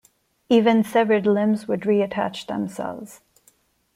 [0.49, 3.21] Even severed limbs would reattach themselves.